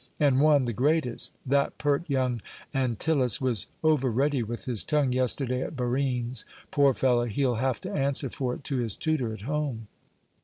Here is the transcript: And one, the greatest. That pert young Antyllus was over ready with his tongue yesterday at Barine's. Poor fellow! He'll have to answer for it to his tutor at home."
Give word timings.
And 0.19 0.41
one, 0.41 0.65
the 0.65 0.73
greatest. 0.73 1.37
That 1.45 1.77
pert 1.77 2.09
young 2.09 2.41
Antyllus 2.73 3.39
was 3.39 3.67
over 3.83 4.09
ready 4.09 4.41
with 4.41 4.65
his 4.65 4.83
tongue 4.83 5.11
yesterday 5.11 5.61
at 5.61 5.75
Barine's. 5.75 6.43
Poor 6.71 6.95
fellow! 6.95 7.25
He'll 7.25 7.59
have 7.61 7.79
to 7.81 7.91
answer 7.93 8.31
for 8.31 8.55
it 8.55 8.63
to 8.63 8.77
his 8.77 8.97
tutor 8.97 9.31
at 9.31 9.41
home." 9.41 9.89